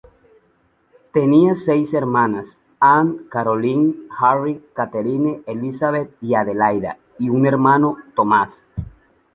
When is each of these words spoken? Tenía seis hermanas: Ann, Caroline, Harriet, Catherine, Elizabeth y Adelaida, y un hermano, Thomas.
Tenía 1.13 1.53
seis 1.53 1.93
hermanas: 1.93 2.57
Ann, 2.79 3.27
Caroline, 3.29 3.93
Harriet, 4.19 4.73
Catherine, 4.73 5.43
Elizabeth 5.45 6.09
y 6.21 6.33
Adelaida, 6.33 6.97
y 7.19 7.29
un 7.29 7.45
hermano, 7.45 7.97
Thomas. 8.15 8.65